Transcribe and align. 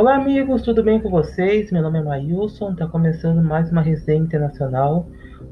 Olá, 0.00 0.14
amigos, 0.14 0.62
tudo 0.62 0.80
bem 0.80 1.00
com 1.00 1.10
vocês? 1.10 1.72
Meu 1.72 1.82
nome 1.82 1.98
é 1.98 2.02
Mailson, 2.04 2.70
está 2.70 2.86
começando 2.86 3.42
mais 3.42 3.68
uma 3.72 3.82
resenha 3.82 4.22
internacional. 4.22 5.08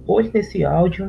Hoje, 0.06 0.30
nesse 0.32 0.64
áudio, 0.64 1.08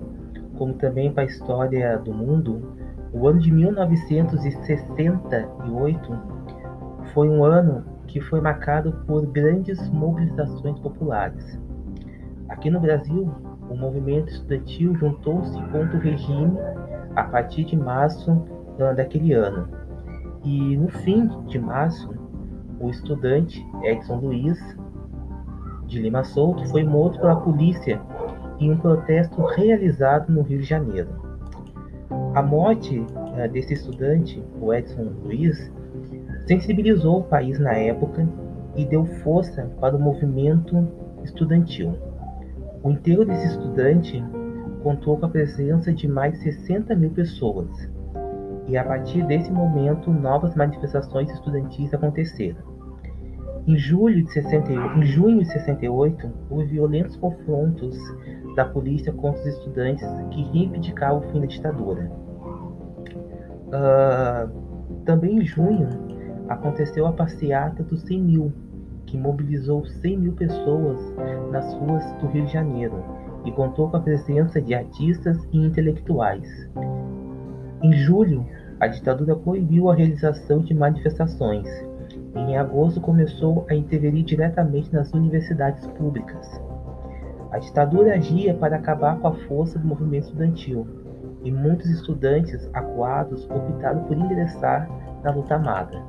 como 0.58 0.74
também 0.74 1.10
para 1.12 1.22
a 1.22 1.26
história 1.26 1.96
do 1.98 2.12
mundo. 2.12 2.74
O 3.12 3.26
ano 3.28 3.38
de 3.40 3.50
1968 3.52 6.18
foi 7.12 7.28
um 7.28 7.44
ano 7.44 7.91
que 8.12 8.20
foi 8.20 8.42
marcado 8.42 8.92
por 9.06 9.24
grandes 9.26 9.88
mobilizações 9.88 10.78
populares. 10.80 11.58
Aqui 12.50 12.68
no 12.68 12.78
Brasil, 12.78 13.32
o 13.70 13.74
movimento 13.74 14.28
estudantil 14.28 14.94
juntou-se 14.96 15.58
contra 15.70 15.96
o 15.96 16.00
regime 16.00 16.58
a 17.16 17.24
partir 17.24 17.64
de 17.64 17.74
março 17.74 18.44
daquele 18.96 19.32
ano. 19.32 19.66
E 20.44 20.76
no 20.76 20.88
fim 20.88 21.26
de 21.46 21.58
março, 21.58 22.10
o 22.78 22.90
estudante 22.90 23.66
Edson 23.82 24.16
Luiz 24.16 24.58
de 25.86 25.98
Lima 25.98 26.22
Souto 26.22 26.68
foi 26.68 26.84
morto 26.84 27.18
pela 27.18 27.36
polícia 27.36 27.98
em 28.60 28.72
um 28.72 28.76
protesto 28.76 29.42
realizado 29.42 30.30
no 30.30 30.42
Rio 30.42 30.58
de 30.58 30.64
Janeiro. 30.64 31.08
A 32.34 32.42
morte 32.42 33.06
eh, 33.36 33.48
desse 33.48 33.72
estudante, 33.72 34.42
o 34.60 34.72
Edson 34.72 35.12
Luiz, 35.24 35.72
sensibilizou 36.46 37.20
o 37.20 37.24
país 37.24 37.58
na 37.58 37.72
época 37.72 38.26
e 38.76 38.84
deu 38.84 39.04
força 39.22 39.70
para 39.80 39.96
o 39.96 40.00
movimento 40.00 40.88
estudantil. 41.22 41.94
O 42.82 42.90
enterro 42.90 43.24
desse 43.24 43.46
estudante 43.46 44.22
contou 44.82 45.16
com 45.16 45.26
a 45.26 45.28
presença 45.28 45.92
de 45.92 46.08
mais 46.08 46.32
de 46.34 46.52
60 46.52 46.94
mil 46.96 47.10
pessoas, 47.10 47.68
e 48.66 48.76
a 48.76 48.84
partir 48.84 49.24
desse 49.26 49.50
momento 49.52 50.10
novas 50.10 50.54
manifestações 50.54 51.30
estudantis 51.30 51.92
aconteceram. 51.94 52.72
Em, 53.66 53.76
julho 53.76 54.24
de 54.24 54.32
68, 54.32 54.98
em 54.98 55.04
junho 55.04 55.38
de 55.38 55.46
68, 55.52 56.30
houve 56.50 56.66
violentos 56.66 57.14
confrontos 57.16 57.96
da 58.56 58.64
polícia 58.64 59.12
contra 59.12 59.40
os 59.40 59.46
estudantes 59.46 60.04
que 60.32 60.42
reivindicavam 60.42 61.20
o 61.20 61.30
fim 61.30 61.40
da 61.40 61.46
ditadura. 61.46 62.10
Uh, 63.68 65.02
também 65.04 65.38
em 65.38 65.44
junho, 65.44 65.88
aconteceu 66.52 67.06
a 67.06 67.12
passeata 67.12 67.82
dos 67.82 68.02
100 68.02 68.20
mil, 68.20 68.52
que 69.06 69.16
mobilizou 69.16 69.84
100 69.84 70.16
mil 70.18 70.32
pessoas 70.32 71.14
nas 71.50 71.74
ruas 71.74 72.04
do 72.20 72.26
Rio 72.28 72.46
de 72.46 72.52
Janeiro 72.52 73.02
e 73.44 73.52
contou 73.52 73.88
com 73.90 73.96
a 73.96 74.00
presença 74.00 74.60
de 74.60 74.74
artistas 74.74 75.38
e 75.52 75.58
intelectuais. 75.58 76.46
Em 77.82 77.92
julho, 77.92 78.46
a 78.78 78.86
ditadura 78.86 79.36
proibiu 79.36 79.90
a 79.90 79.94
realização 79.94 80.60
de 80.60 80.74
manifestações. 80.74 81.68
E 82.34 82.38
em 82.38 82.56
agosto 82.56 83.00
começou 83.00 83.66
a 83.68 83.74
interferir 83.74 84.22
diretamente 84.22 84.92
nas 84.92 85.12
universidades 85.12 85.86
públicas. 85.88 86.60
A 87.50 87.58
ditadura 87.58 88.14
agia 88.14 88.54
para 88.54 88.76
acabar 88.76 89.18
com 89.18 89.28
a 89.28 89.34
força 89.46 89.78
do 89.78 89.86
movimento 89.86 90.24
estudantil, 90.24 90.86
e 91.44 91.50
muitos 91.50 91.90
estudantes 91.90 92.68
acuados 92.72 93.48
optaram 93.50 94.04
por 94.04 94.16
ingressar 94.16 94.88
na 95.22 95.30
luta 95.32 95.54
armada. 95.54 96.02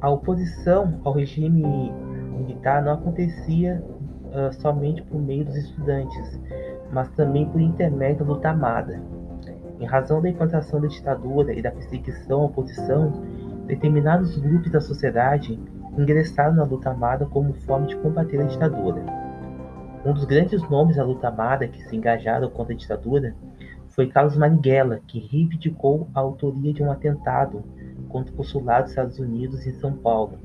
A 0.00 0.10
oposição 0.10 1.00
ao 1.04 1.12
regime 1.14 1.90
militar 2.36 2.82
não 2.82 2.92
acontecia 2.92 3.82
uh, 4.26 4.52
somente 4.60 5.02
por 5.02 5.20
meio 5.20 5.44
dos 5.44 5.56
estudantes, 5.56 6.40
mas 6.92 7.08
também 7.12 7.48
por 7.48 7.60
intermédio 7.60 8.24
da 8.24 8.32
luta 8.32 8.48
armada. 8.50 9.00
Em 9.80 9.86
razão 9.86 10.20
da 10.20 10.28
implantação 10.28 10.80
da 10.80 10.88
ditadura 10.88 11.52
e 11.54 11.62
da 11.62 11.70
perseguição 11.70 12.42
à 12.42 12.44
oposição, 12.44 13.12
determinados 13.66 14.36
grupos 14.36 14.70
da 14.70 14.80
sociedade 14.80 15.58
ingressaram 15.96 16.56
na 16.56 16.64
luta 16.64 16.90
armada 16.90 17.24
como 17.26 17.54
forma 17.54 17.86
de 17.86 17.96
combater 17.96 18.40
a 18.40 18.44
ditadura. 18.44 19.02
Um 20.04 20.12
dos 20.12 20.24
grandes 20.24 20.62
nomes 20.68 20.96
da 20.96 21.04
luta 21.04 21.28
armada 21.28 21.66
que 21.66 21.82
se 21.82 21.96
engajaram 21.96 22.50
contra 22.50 22.74
a 22.74 22.76
ditadura 22.76 23.34
foi 23.88 24.06
Carlos 24.08 24.36
Marighella, 24.36 25.00
que 25.06 25.18
reivindicou 25.18 26.06
a 26.14 26.20
autoria 26.20 26.72
de 26.72 26.82
um 26.82 26.92
atentado 26.92 27.64
contra 28.08 28.32
o 28.32 28.36
consulado 28.36 28.82
dos 28.82 28.90
Estados 28.90 29.18
Unidos 29.18 29.66
em 29.66 29.72
São 29.72 29.92
Paulo. 29.92 30.38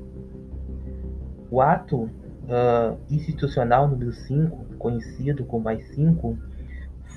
O 1.50 1.60
ato 1.60 2.04
uh, 2.04 2.98
institucional 3.10 3.88
número 3.88 4.12
5, 4.12 4.76
conhecido 4.78 5.44
como 5.44 5.68
AI-5, 5.68 6.36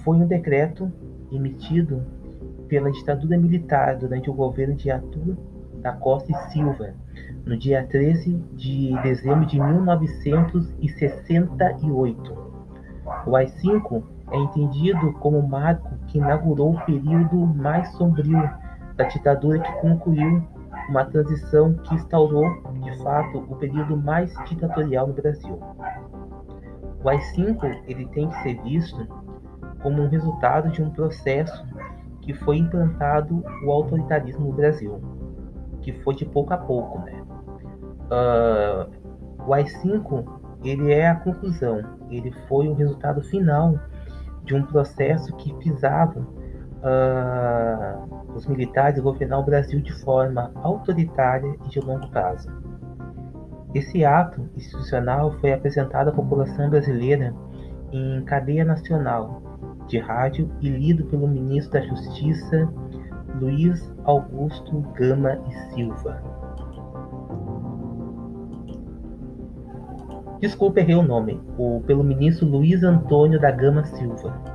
foi 0.03 0.17
um 0.17 0.27
decreto 0.27 0.91
emitido 1.31 2.03
pela 2.67 2.91
ditadura 2.91 3.37
militar 3.37 3.95
durante 3.97 4.29
o 4.29 4.33
governo 4.33 4.75
de 4.75 4.91
Arthur 4.91 5.37
da 5.81 5.93
Costa 5.93 6.29
e 6.31 6.35
Silva, 6.51 6.93
no 7.45 7.57
dia 7.57 7.85
13 7.85 8.35
de 8.53 8.93
dezembro 9.03 9.45
de 9.45 9.59
1968. 9.59 12.45
O 13.27 13.35
AI-5 13.35 14.03
é 14.31 14.37
entendido 14.37 15.11
como 15.13 15.39
o 15.39 15.47
marco 15.47 15.95
que 16.07 16.17
inaugurou 16.17 16.73
o 16.73 16.85
período 16.85 17.45
mais 17.45 17.91
sombrio 17.93 18.49
da 18.95 19.05
ditadura 19.05 19.59
que 19.59 19.71
concluiu 19.81 20.43
uma 20.89 21.05
transição 21.05 21.73
que 21.73 21.95
instaurou, 21.95 22.45
de 22.81 23.03
fato, 23.03 23.39
o 23.39 23.55
período 23.55 23.97
mais 23.97 24.33
ditatorial 24.45 25.07
no 25.07 25.13
Brasil. 25.13 25.59
O 27.03 27.09
AI-5 27.09 27.83
ele 27.87 28.05
tem 28.07 28.29
que 28.29 28.43
ser 28.43 28.61
visto 28.63 29.07
como 29.81 30.01
um 30.01 30.09
resultado 30.09 30.69
de 30.69 30.81
um 30.81 30.89
processo 30.89 31.65
que 32.21 32.33
foi 32.33 32.57
implantado 32.57 33.43
o 33.63 33.71
autoritarismo 33.71 34.47
no 34.47 34.53
Brasil, 34.53 34.99
que 35.81 35.93
foi 36.01 36.15
de 36.15 36.25
pouco 36.25 36.53
a 36.53 36.57
pouco, 36.57 36.99
né? 36.99 37.21
Uh, 38.05 38.89
o 39.45 39.53
AI-5 39.53 40.25
ele 40.63 40.91
é 40.91 41.07
a 41.07 41.15
conclusão, 41.15 41.83
ele 42.09 42.31
foi 42.47 42.67
o 42.67 42.73
resultado 42.73 43.21
final 43.21 43.77
de 44.43 44.55
um 44.55 44.63
processo 44.63 45.35
que 45.35 45.53
pisava 45.55 46.21
uh, 46.21 48.14
os 48.35 48.45
militares 48.45 49.01
governar 49.01 49.39
o 49.39 49.43
Brasil 49.43 49.79
de 49.79 49.93
forma 50.03 50.51
autoritária 50.55 51.55
e 51.65 51.69
de 51.69 51.79
longo 51.79 52.07
prazo. 52.09 52.51
Esse 53.73 54.05
ato 54.05 54.47
institucional 54.55 55.31
foi 55.39 55.53
apresentado 55.53 56.09
à 56.09 56.11
população 56.11 56.69
brasileira 56.69 57.33
em 57.91 58.21
cadeia 58.25 58.65
nacional 58.65 59.41
de 59.87 59.97
rádio 59.97 60.49
e 60.61 60.69
lido 60.69 61.05
pelo 61.05 61.27
ministro 61.27 61.79
da 61.79 61.85
Justiça 61.85 62.69
Luiz 63.39 63.93
Augusto 64.03 64.81
Gama 64.93 65.37
e 65.47 65.73
Silva. 65.73 66.21
Desculpe, 70.39 70.79
errei 70.79 70.95
o 70.95 71.01
nome. 71.01 71.41
O, 71.57 71.81
pelo 71.85 72.03
ministro 72.03 72.47
Luiz 72.47 72.83
Antônio 72.83 73.39
da 73.39 73.51
Gama 73.51 73.83
Silva. 73.85 74.54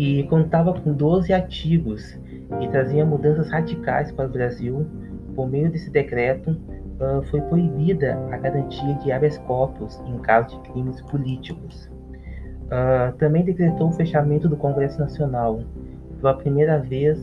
E 0.00 0.22
contava 0.24 0.72
com 0.72 0.94
12 0.94 1.30
artigos 1.30 2.18
e 2.58 2.68
trazia 2.68 3.04
mudanças 3.04 3.50
radicais 3.50 4.10
para 4.10 4.24
o 4.24 4.30
Brasil. 4.30 4.86
Por 5.34 5.46
meio 5.46 5.70
desse 5.70 5.90
decreto, 5.90 6.52
uh, 6.52 7.22
foi 7.24 7.42
proibida 7.42 8.18
a 8.32 8.38
garantia 8.38 8.94
de 8.94 9.12
habeas 9.12 9.36
corpus 9.36 10.00
em 10.06 10.16
caso 10.20 10.56
de 10.56 10.70
crimes 10.70 11.02
políticos. 11.02 11.90
Uh, 12.64 13.14
também 13.18 13.44
decretou 13.44 13.90
o 13.90 13.92
fechamento 13.92 14.48
do 14.48 14.56
Congresso 14.56 14.98
Nacional 14.98 15.60
pela 16.18 16.32
primeira 16.32 16.78
vez 16.78 17.18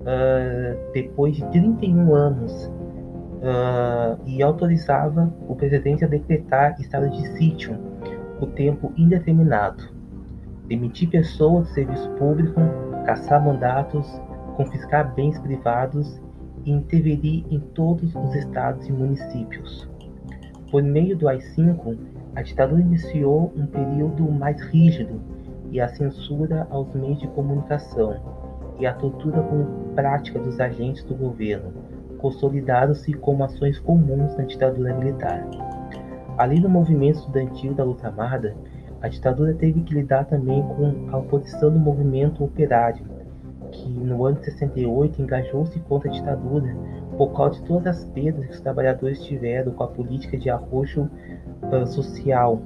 uh, 0.00 0.92
depois 0.94 1.36
de 1.36 1.44
31 1.50 2.14
anos 2.14 2.72
e 4.24 4.42
autorizava 4.42 5.32
o 5.46 5.54
presidente 5.54 6.04
a 6.04 6.08
decretar 6.08 6.74
estado 6.80 7.08
de 7.10 7.28
sítio 7.36 7.78
por 8.40 8.48
tempo 8.52 8.92
indeterminado, 8.96 9.95
demitir 10.66 11.08
pessoas 11.08 11.68
do 11.68 11.74
serviço 11.74 12.08
público, 12.10 12.60
caçar 13.04 13.44
mandatos, 13.44 14.20
confiscar 14.56 15.14
bens 15.14 15.38
privados 15.38 16.20
e 16.64 16.70
interferir 16.70 17.44
em 17.50 17.60
todos 17.60 18.14
os 18.14 18.34
estados 18.34 18.86
e 18.88 18.92
municípios. 18.92 19.88
Por 20.70 20.82
meio 20.82 21.16
do 21.16 21.28
AI-5, 21.28 21.96
a 22.34 22.42
ditadura 22.42 22.80
iniciou 22.80 23.52
um 23.56 23.66
período 23.66 24.30
mais 24.30 24.60
rígido 24.60 25.20
e 25.70 25.80
a 25.80 25.88
censura 25.88 26.66
aos 26.70 26.92
meios 26.94 27.20
de 27.20 27.28
comunicação 27.28 28.16
e 28.78 28.86
a 28.86 28.92
tortura 28.92 29.42
como 29.42 29.94
prática 29.94 30.38
dos 30.38 30.60
agentes 30.60 31.02
do 31.04 31.14
governo 31.14 31.72
consolidaram-se 32.18 33.12
como 33.14 33.44
ações 33.44 33.78
comuns 33.78 34.36
na 34.36 34.44
ditadura 34.44 34.94
militar. 34.94 35.46
Além 36.36 36.60
do 36.60 36.68
movimento 36.68 37.18
estudantil 37.18 37.74
da 37.74 37.84
luta 37.84 38.08
armada, 38.08 38.56
a 39.00 39.08
ditadura 39.08 39.54
teve 39.54 39.82
que 39.82 39.94
lidar 39.94 40.24
também 40.24 40.62
com 40.62 41.08
a 41.12 41.18
oposição 41.18 41.70
do 41.70 41.78
movimento 41.78 42.42
operário, 42.42 43.04
que 43.70 43.88
no 43.88 44.24
ano 44.24 44.38
de 44.38 44.46
68 44.46 45.20
engajou-se 45.20 45.78
contra 45.80 46.08
a 46.08 46.12
ditadura 46.12 46.74
por 47.16 47.32
causa 47.34 47.60
de 47.60 47.66
todas 47.66 47.98
as 47.98 48.04
perdas 48.10 48.46
que 48.46 48.52
os 48.52 48.60
trabalhadores 48.60 49.22
tiveram 49.24 49.72
com 49.72 49.84
a 49.84 49.88
política 49.88 50.36
de 50.38 50.48
arroxo 50.48 51.02
uh, 51.62 51.86
social 51.86 52.62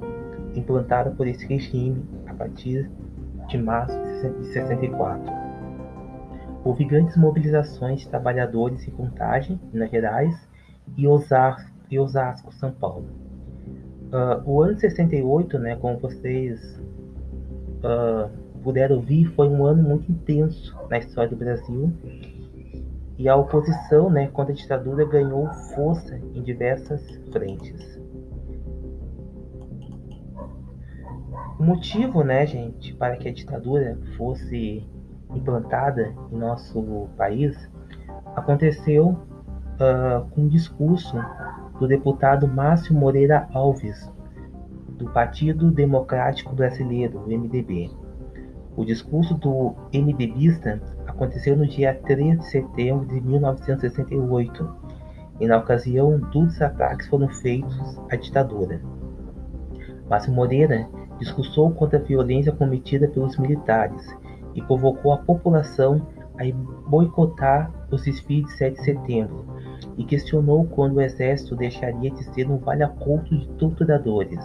implantada 0.55 1.11
por 1.11 1.27
esse 1.27 1.45
regime 1.45 2.03
a 2.27 2.33
partir 2.33 2.89
de 3.47 3.57
março 3.57 3.97
de 4.39 4.45
64. 4.47 5.41
Houve 6.63 6.85
grandes 6.85 7.17
mobilizações 7.17 8.01
de 8.01 8.09
trabalhadores 8.09 8.87
em 8.87 8.91
Contagem, 8.91 9.59
Minas 9.73 9.89
Gerais, 9.89 10.47
e 10.97 11.07
Osasco 11.07 12.53
São 12.53 12.71
Paulo. 12.71 13.30
Uh, 14.11 14.41
o 14.45 14.61
ano 14.61 14.75
de 14.75 14.81
68, 14.81 15.57
né, 15.57 15.77
como 15.77 15.97
vocês 15.97 16.79
uh, 17.83 18.29
puderam 18.61 18.97
ouvir, 18.97 19.25
foi 19.35 19.47
um 19.47 19.65
ano 19.65 19.81
muito 19.81 20.11
intenso 20.11 20.77
na 20.89 20.97
história 20.97 21.29
do 21.29 21.37
Brasil 21.37 21.93
e 23.17 23.29
a 23.29 23.35
oposição 23.35 24.09
né, 24.09 24.27
contra 24.27 24.51
a 24.51 24.55
ditadura 24.55 25.05
ganhou 25.05 25.47
força 25.75 26.17
em 26.33 26.41
diversas 26.41 27.01
frentes. 27.31 28.01
O 31.59 31.63
motivo, 31.63 32.23
né, 32.23 32.45
gente, 32.47 32.93
para 32.95 33.15
que 33.15 33.29
a 33.29 33.31
ditadura 33.31 33.97
fosse 34.17 34.83
implantada 35.29 36.13
em 36.31 36.35
nosso 36.35 37.07
país 37.15 37.55
aconteceu 38.35 39.09
uh, 39.09 40.27
com 40.31 40.41
um 40.41 40.47
discurso 40.47 41.15
do 41.81 41.87
deputado 41.87 42.47
Márcio 42.47 42.93
Moreira 42.93 43.49
Alves, 43.55 44.07
do 44.99 45.09
Partido 45.09 45.71
Democrático 45.71 46.53
Brasileiro, 46.53 47.21
MDB. 47.25 47.89
O 48.77 48.85
discurso 48.85 49.33
do 49.33 49.73
MDBista 49.91 50.79
aconteceu 51.07 51.57
no 51.57 51.65
dia 51.65 51.99
3 52.05 52.37
de 52.37 52.45
setembro 52.45 53.07
de 53.07 53.19
1968, 53.19 54.75
e 55.39 55.47
na 55.47 55.57
ocasião 55.57 56.19
duros 56.19 56.61
ataques 56.61 57.07
foram 57.07 57.27
feitos 57.27 57.99
à 58.11 58.15
ditadura. 58.15 58.79
Márcio 60.07 60.31
Moreira 60.31 60.87
discursou 61.17 61.71
contra 61.71 61.97
a 61.97 62.03
violência 62.03 62.51
cometida 62.51 63.07
pelos 63.07 63.39
militares 63.39 64.15
e 64.53 64.61
convocou 64.61 65.13
a 65.13 65.17
população 65.17 66.07
a 66.37 66.43
boicotar 66.87 67.73
os 67.89 68.03
desfiles 68.03 68.51
de 68.51 68.57
7 68.57 68.75
de 68.75 68.83
setembro 68.83 69.50
e 69.97 70.03
questionou 70.03 70.65
quando 70.65 70.95
o 70.95 71.01
exército 71.01 71.55
deixaria 71.55 72.11
de 72.11 72.23
ser 72.33 72.49
um 72.49 72.57
vale-culto 72.57 73.37
de 73.37 73.47
torturadores. 73.49 74.39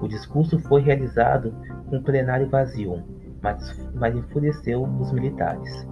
O 0.00 0.08
discurso 0.08 0.58
foi 0.60 0.80
realizado 0.80 1.52
com 1.88 1.96
um 1.96 2.02
plenário 2.02 2.48
vazio, 2.48 3.02
mas, 3.42 3.88
mas 3.94 4.16
enfureceu 4.16 4.82
os 4.82 5.12
militares. 5.12 5.86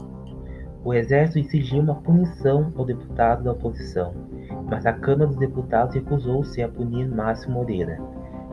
O 0.84 0.94
exército 0.94 1.38
exigiu 1.38 1.80
uma 1.80 1.96
punição 1.96 2.72
ao 2.76 2.84
deputado 2.84 3.44
da 3.44 3.52
oposição, 3.52 4.14
mas 4.70 4.86
a 4.86 4.92
Câmara 4.92 5.26
dos 5.26 5.36
Deputados 5.36 5.94
recusou-se 5.94 6.62
a 6.62 6.68
punir 6.68 7.08
Márcio 7.08 7.50
Moreira. 7.50 7.98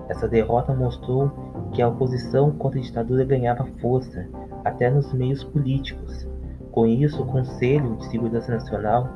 Essa 0.10 0.28
derrota 0.28 0.74
mostrou 0.74 1.32
que 1.72 1.82
a 1.82 1.88
oposição 1.88 2.52
contra 2.52 2.80
a 2.80 2.84
ditadura 2.84 3.24
ganhava 3.24 3.66
força, 3.80 4.28
até 4.64 4.90
nos 4.90 5.14
meios 5.14 5.44
políticos. 5.44 6.28
Com 6.72 6.86
isso, 6.86 7.22
o 7.22 7.26
Conselho 7.26 7.96
de 7.98 8.06
Segurança 8.08 8.52
Nacional 8.52 9.10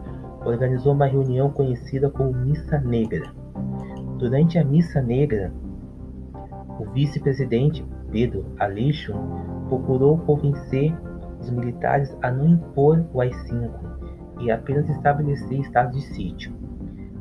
organizou 0.46 0.94
uma 0.94 1.06
reunião 1.06 1.50
conhecida 1.50 2.10
como 2.10 2.34
Missa 2.34 2.80
Negra. 2.80 3.32
Durante 4.18 4.58
a 4.58 4.64
Missa 4.64 5.02
Negra, 5.02 5.52
o 6.80 6.86
vice-presidente 6.92 7.86
Pedro 8.12 8.46
Aleixo 8.60 9.14
procurou 9.68 10.18
convencer 10.20 10.96
os 11.40 11.50
militares 11.50 12.16
a 12.22 12.32
não 12.32 12.48
impor 12.48 13.06
o 13.14 13.22
AI-5 13.22 13.70
e 14.42 14.52
apenas 14.52 14.90
estabelecer 14.90 15.60
estado 15.60 15.92
de 15.92 16.02
sítio. 16.02 16.54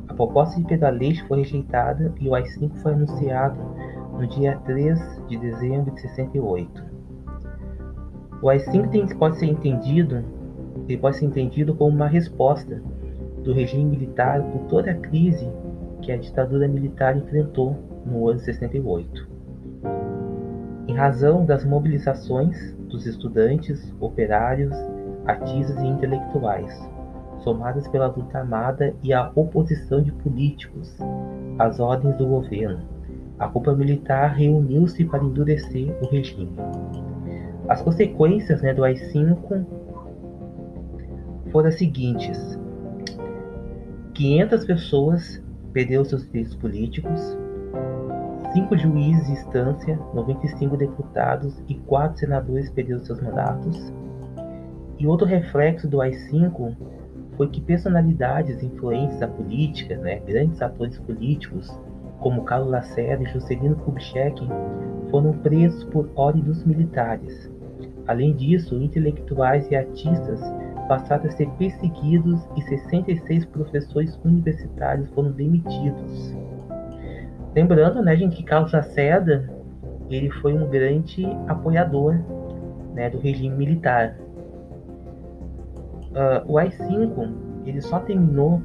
A 0.09 0.15
proposta 0.15 0.61
de 0.61 0.67
Pedro 0.67 0.87
Aleixo 0.87 1.27
foi 1.27 1.39
rejeitada 1.39 2.13
e 2.21 2.29
o 2.29 2.35
AI-5 2.35 2.77
foi 2.77 2.93
anunciado 2.93 3.59
no 4.13 4.27
dia 4.27 4.59
3 4.65 5.23
de 5.29 5.37
dezembro 5.37 5.95
de 5.95 6.01
68. 6.01 6.85
O 8.43 8.49
AI-5 8.49 9.17
pode 9.19 9.39
ser 9.39 9.47
entendido, 9.47 10.25
ele 10.89 10.99
pode 10.99 11.17
ser 11.17 11.27
entendido 11.27 11.75
como 11.75 11.95
uma 11.95 12.07
resposta 12.07 12.83
do 13.49 13.55
regime 13.55 13.87
militar 13.87 14.43
por 14.43 14.67
toda 14.67 14.91
a 14.91 14.95
crise 14.95 15.51
que 16.03 16.13
a 16.13 16.19
ditadura 16.19 16.69
militar 16.69 17.17
enfrentou 17.17 17.75
no 18.05 18.29
ano 18.29 18.39
68. 18.39 19.27
Em 20.87 20.95
razão 20.95 21.47
das 21.47 21.65
mobilizações 21.65 22.75
dos 22.91 23.07
estudantes, 23.07 23.91
operários, 24.01 24.77
artistas 25.25 25.81
e 25.83 25.87
intelectuais, 25.87 26.79
somadas 27.39 27.89
pela 27.89 28.09
luta 28.09 28.39
armada 28.39 28.95
e 29.03 29.15
a 29.15 29.33
oposição 29.35 30.03
de 30.03 30.13
políticos 30.13 30.95
às 31.59 31.81
ordens 31.81 32.19
do 32.19 32.27
governo, 32.27 32.83
a 33.39 33.49
culpa 33.49 33.75
militar 33.75 34.35
reuniu-se 34.35 35.07
para 35.07 35.25
endurecer 35.25 35.91
o 36.03 36.07
regime. 36.07 36.53
As 37.67 37.81
consequências 37.81 38.61
né, 38.61 38.75
do 38.75 38.85
AI-5 38.85 39.65
foram 41.51 41.69
as 41.69 41.77
seguintes: 41.77 42.58
500 44.19 44.65
pessoas 44.65 45.41
perderam 45.73 46.05
seus 46.05 46.27
direitos 46.27 46.57
políticos, 46.57 47.39
5 48.53 48.77
juízes 48.77 49.27
de 49.27 49.33
instância, 49.35 49.97
95 50.13 50.77
deputados 50.77 51.63
e 51.69 51.77
4 51.77 52.19
senadores 52.19 52.69
perderam 52.69 52.99
seus 52.99 53.21
mandatos. 53.21 53.93
E 54.99 55.07
outro 55.07 55.25
reflexo 55.25 55.87
do 55.87 56.01
AI-5 56.01 56.75
foi 57.37 57.49
que 57.49 57.61
personalidades 57.61 58.61
influentes 58.61 59.21
da 59.21 59.29
política, 59.29 59.97
né, 59.97 60.19
grandes 60.27 60.61
atores 60.61 60.99
políticos, 60.99 61.71
como 62.19 62.43
Carlos 62.43 62.73
Lacerda 62.73 63.23
e 63.23 63.33
Juscelino 63.33 63.77
Kubitschek, 63.77 64.45
foram 65.13 65.33
presos 65.35 65.85
por 65.85 66.11
ordem 66.17 66.43
dos 66.43 66.65
militares. 66.65 67.49
Além 68.05 68.35
disso, 68.35 68.75
intelectuais 68.83 69.71
e 69.71 69.77
artistas 69.77 70.41
passaram 70.89 71.27
a 71.27 71.31
ser 71.31 71.49
perseguidos 71.51 72.41
e 72.57 72.63
66 72.63 73.45
professores 73.47 74.19
universitários 74.25 75.09
foram 75.11 75.31
demitidos. 75.31 76.35
Lembrando, 77.55 78.03
né, 78.03 78.17
gente, 78.17 78.37
que 78.37 78.43
Carlos 78.43 78.73
Lacerda 78.73 79.49
ele 80.09 80.31
foi 80.31 80.55
um 80.55 80.69
grande 80.69 81.27
apoiador 81.47 82.15
né, 82.95 83.11
do 83.11 83.19
regime 83.19 83.55
militar. 83.55 84.17
Uh, 86.11 86.53
o 86.53 86.59
AI-5 86.59 87.33
ele 87.67 87.81
só 87.81 88.01
terminou 88.01 88.63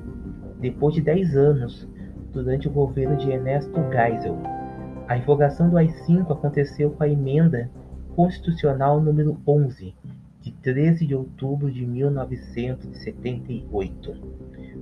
depois 0.59 0.95
de 0.95 1.01
10 1.01 1.35
anos, 1.35 1.87
durante 2.31 2.67
o 2.67 2.71
governo 2.71 3.15
de 3.17 3.29
Ernesto 3.29 3.73
Geisel. 3.91 4.37
A 5.07 5.13
revogação 5.13 5.69
do 5.69 5.77
AI-5 5.77 6.31
aconteceu 6.31 6.91
com 6.91 7.03
a 7.03 7.07
emenda 7.07 7.69
constitucional 8.15 8.99
número 8.99 9.37
11, 9.47 9.93
de 10.02 10.02
13 10.63 11.05
de 11.05 11.13
outubro 11.13 11.71
de 11.71 11.85
1978. 11.85 14.15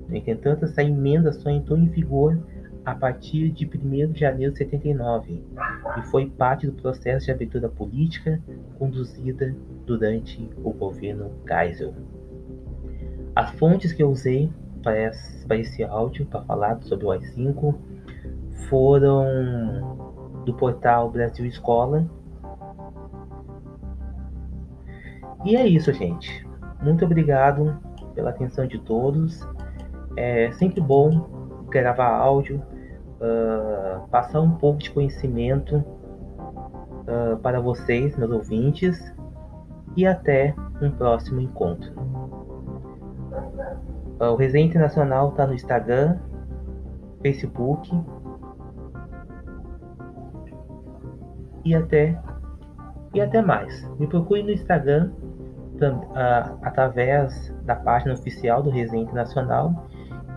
No 0.07 0.15
entanto, 0.15 0.63
essa 0.65 0.83
emenda 0.83 1.33
só 1.33 1.49
entrou 1.49 1.77
em 1.77 1.87
vigor 1.87 2.39
a 2.85 2.95
partir 2.95 3.51
de 3.51 3.65
1 3.65 3.69
de 4.11 4.21
janeiro 4.21 4.53
de 4.53 4.59
79 4.59 5.43
e 5.97 6.01
foi 6.03 6.29
parte 6.29 6.67
do 6.67 6.73
processo 6.73 7.25
de 7.25 7.31
abertura 7.31 7.67
política 7.69 8.39
conduzida 8.77 9.55
durante 9.85 10.49
o 10.63 10.71
governo 10.71 11.31
Geisel. 11.47 11.93
As 13.35 13.51
fontes 13.51 13.93
que 13.93 14.01
eu 14.01 14.09
usei 14.09 14.49
para 14.83 15.11
esse 15.57 15.83
áudio, 15.83 16.25
para 16.25 16.41
falar 16.41 16.81
sobre 16.81 17.05
o 17.05 17.11
AI-5, 17.11 17.75
foram 18.69 20.41
do 20.45 20.53
portal 20.53 21.11
Brasil 21.11 21.45
Escola. 21.45 22.09
E 25.45 25.55
é 25.55 25.67
isso, 25.67 25.91
gente. 25.93 26.47
Muito 26.81 27.05
obrigado 27.05 27.77
pela 28.13 28.29
atenção 28.29 28.67
de 28.67 28.79
todos. 28.79 29.47
É 30.15 30.51
sempre 30.53 30.81
bom 30.81 31.65
gravar 31.69 32.09
áudio, 32.17 32.61
uh, 33.21 34.07
passar 34.09 34.41
um 34.41 34.51
pouco 34.51 34.79
de 34.79 34.91
conhecimento 34.91 35.77
uh, 35.77 37.37
para 37.41 37.59
vocês, 37.59 38.15
meus 38.17 38.31
ouvintes, 38.31 39.13
e 39.95 40.05
até 40.05 40.53
um 40.81 40.91
próximo 40.91 41.39
encontro. 41.39 41.91
Uh, 44.19 44.25
o 44.25 44.35
Resenha 44.35 44.65
Internacional 44.65 45.29
está 45.29 45.47
no 45.47 45.53
Instagram, 45.53 46.19
Facebook 47.21 48.03
e 51.63 51.75
até 51.75 52.19
e 53.13 53.21
até 53.21 53.41
mais. 53.41 53.87
Me 53.99 54.07
procure 54.07 54.43
no 54.43 54.51
Instagram 54.51 55.11
através 56.61 57.53
da 57.63 57.75
página 57.75 58.13
oficial 58.13 58.61
do 58.61 58.69
Resenha 58.69 59.03
Internacional 59.03 59.87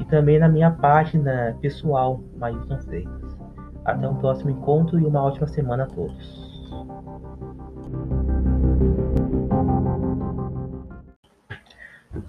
e 0.00 0.04
também 0.06 0.38
na 0.38 0.48
minha 0.48 0.70
página 0.70 1.56
pessoal, 1.60 2.22
Mailson 2.36 2.78
Freitas. 2.78 3.38
Até 3.84 4.08
um 4.08 4.16
próximo 4.16 4.50
encontro 4.50 4.98
e 4.98 5.04
uma 5.04 5.22
ótima 5.22 5.46
semana 5.46 5.84
a 5.84 5.86
todos. 5.86 6.44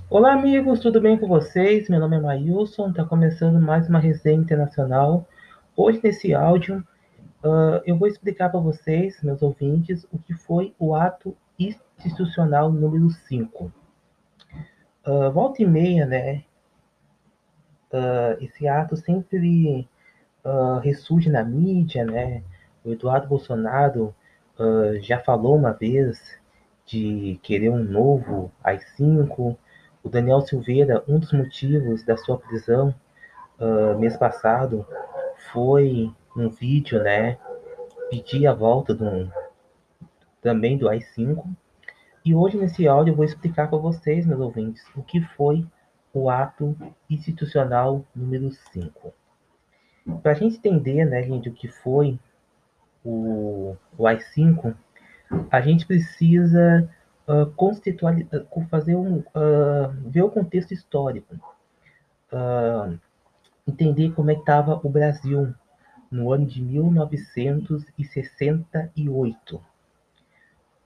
Olá 0.10 0.34
amigos, 0.34 0.80
tudo 0.80 1.02
bem 1.02 1.18
com 1.18 1.28
vocês? 1.28 1.90
Meu 1.90 2.00
nome 2.00 2.18
é 2.18 2.20
Mailson, 2.20 2.90
está 2.90 3.04
começando 3.06 3.60
mais 3.60 3.88
uma 3.90 4.00
resenha 4.00 4.42
internacional. 4.42 5.28
Hoje 5.76 6.00
nesse 6.04 6.34
áudio 6.34 6.84
uh, 7.46 7.82
eu 7.86 7.96
vou 7.96 8.08
explicar 8.08 8.50
para 8.50 8.60
vocês, 8.60 9.22
meus 9.22 9.42
ouvintes, 9.42 10.06
o 10.12 10.18
que 10.18 10.34
foi 10.34 10.74
o 10.80 10.96
ato 10.96 11.38
institucional 11.58 12.72
número 12.72 13.10
5. 13.10 13.66
Uh, 13.66 13.72
ah, 15.06 15.30
volta 15.30 15.62
e 15.62 15.66
meia, 15.66 16.06
né, 16.06 16.44
uh, 17.94 18.44
esse 18.44 18.68
ato 18.68 18.96
sempre 18.98 19.88
ressurge 20.84 21.28
na 21.28 21.44
mídia, 21.44 22.06
né? 22.06 22.44
O 22.84 22.92
Eduardo 22.92 23.28
Bolsonaro 23.28 24.14
já 25.02 25.20
falou 25.20 25.56
uma 25.56 25.72
vez 25.72 26.22
de 26.86 27.40
querer 27.42 27.72
um 27.72 27.84
novo 27.84 28.52
AI-5. 28.64 29.58
O 30.04 30.10
Daniel 30.10 30.42
Silveira, 30.42 31.04
um 31.08 31.18
dos 31.18 31.34
motivos 31.34 32.04
da 32.04 32.16
sua 32.16 32.38
prisão 32.38 32.94
mês 33.98 34.16
passado 34.18 34.86
foi 35.52 36.14
um 36.36 36.50
vídeo, 36.50 37.02
né? 37.02 37.38
Pedir 38.10 38.48
a 38.48 38.54
volta 38.54 38.94
do, 38.94 39.32
também 40.42 40.78
do 40.78 40.90
AI-5. 40.90 41.46
E 42.24 42.34
hoje 42.34 42.58
nesse 42.58 42.88
áudio 42.88 43.12
eu 43.12 43.16
vou 43.16 43.26
explicar 43.26 43.70
para 43.70 43.78
vocês, 43.78 44.26
meus 44.26 44.40
ouvintes, 44.40 44.84
o 44.96 45.04
que 45.04 45.22
foi 45.22 45.66
o 46.14 46.30
ato 46.30 46.76
institucional 47.10 48.04
número 48.16 48.52
5. 48.52 49.14
Para 50.22 50.32
a 50.32 50.36
gente 50.36 50.58
entender, 50.58 51.06
né, 51.06 51.24
gente, 51.24 51.50
o 51.50 51.54
que 51.54 51.68
foi 51.68 52.20
o, 53.04 53.76
o 53.98 54.08
AI-5, 54.08 54.76
a 55.52 55.62
gente 55.62 55.86
precisa 55.86 56.90
uh, 57.28 58.66
fazer 58.70 58.96
um, 58.96 59.20
uh, 59.20 59.94
ver 60.06 60.22
o 60.22 60.30
contexto 60.30 60.74
histórico, 60.74 61.36
uh, 62.32 62.98
entender 63.68 64.12
como 64.14 64.32
é 64.32 64.36
que 64.36 64.42
estava 64.42 64.80
o 64.84 64.90
Brasil 64.90 65.54
no 66.16 66.32
ano 66.32 66.46
de 66.46 66.62
1968. 66.62 69.62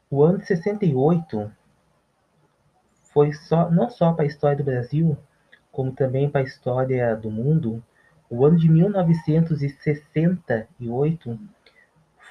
O 0.09 0.23
ano 0.23 0.39
de 0.39 0.47
68 0.47 1.51
foi 3.13 3.31
só, 3.33 3.69
não 3.69 3.91
só 3.91 4.13
para 4.13 4.23
a 4.23 4.27
história 4.27 4.57
do 4.57 4.63
Brasil, 4.63 5.15
como 5.71 5.91
também 5.91 6.27
para 6.27 6.41
a 6.41 6.43
história 6.43 7.15
do 7.15 7.29
mundo, 7.29 7.83
o 8.27 8.43
ano 8.43 8.57
de 8.57 8.67
1968 8.67 11.39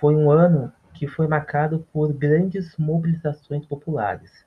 foi 0.01 0.17
um 0.17 0.29
ano 0.31 0.73
que 0.93 1.07
foi 1.07 1.29
marcado 1.29 1.87
por 1.93 2.13
grandes 2.13 2.77
mobilizações 2.77 3.65
populares. 3.65 4.45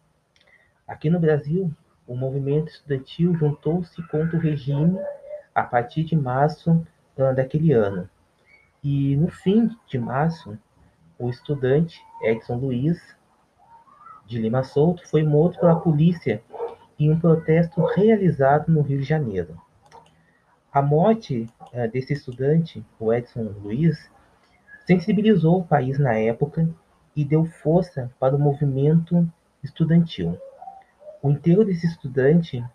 Aqui 0.86 1.10
no 1.10 1.22
Brasil, 1.22 1.74
o 2.06 2.18
movimento 2.18 2.68
estudantil 2.68 3.34
juntou-se 3.34 4.06
contra 4.10 4.36
o 4.36 4.42
regime 4.42 5.00
a 5.56 5.64
partir 5.64 6.04
de 6.04 6.18
março 6.18 6.86
daquele 7.36 7.72
ano. 7.72 8.10
E 8.84 9.16
no 9.16 9.30
fim 9.30 9.70
de 9.88 10.00
março, 10.00 10.58
o 11.20 11.30
estudante 11.30 12.02
Edson 12.24 12.56
Luiz 12.56 13.00
de 14.26 14.40
Lima 14.40 14.64
Souto 14.64 15.08
foi 15.08 15.22
morto 15.22 15.60
pela 15.60 15.80
polícia 15.80 16.42
em 17.00 17.12
um 17.12 17.20
protesto 17.20 17.86
realizado 17.86 18.72
no 18.72 18.82
Rio 18.82 18.98
de 18.98 19.04
Janeiro. 19.04 19.56
A 20.74 20.82
morte 20.82 21.48
uh, 21.72 21.92
desse 21.92 22.14
estudante, 22.14 22.84
o 23.00 23.14
Edson 23.14 23.54
Luiz, 23.62 24.10
sensibilizou 24.88 25.60
o 25.60 25.68
país 25.68 26.00
na 26.00 26.16
época 26.16 26.68
e 27.16 27.24
deu 27.24 27.46
força 27.46 28.12
para 28.20 28.36
o 28.36 28.40
movimento 28.40 29.32
estudantil. 29.64 30.40
O 31.22 31.30
enterro 31.30 31.64
desse 31.64 31.86
estudante 31.86 32.66